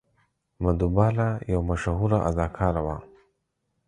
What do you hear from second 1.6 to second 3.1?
مشهوره اداکاره وه.